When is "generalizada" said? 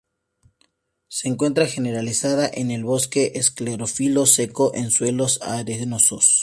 1.67-2.49